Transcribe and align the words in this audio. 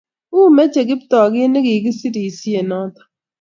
U 0.37 0.39
meche 0.55 0.81
Kiptoo 0.87 1.27
kit 1.33 1.49
nekisirisie 1.51 2.59
noto 2.69 3.01